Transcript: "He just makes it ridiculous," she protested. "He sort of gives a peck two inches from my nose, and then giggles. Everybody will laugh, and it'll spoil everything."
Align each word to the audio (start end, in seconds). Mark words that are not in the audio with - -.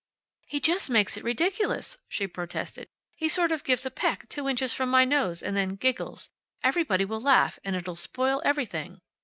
"He 0.47 0.59
just 0.59 0.89
makes 0.89 1.15
it 1.15 1.23
ridiculous," 1.23 1.97
she 2.09 2.25
protested. 2.25 2.87
"He 3.17 3.29
sort 3.29 3.51
of 3.51 3.63
gives 3.63 3.85
a 3.85 3.91
peck 3.91 4.27
two 4.29 4.49
inches 4.49 4.73
from 4.73 4.89
my 4.89 5.05
nose, 5.05 5.43
and 5.43 5.55
then 5.55 5.75
giggles. 5.75 6.31
Everybody 6.63 7.05
will 7.05 7.21
laugh, 7.21 7.59
and 7.63 7.75
it'll 7.75 7.95
spoil 7.95 8.41
everything." 8.43 9.01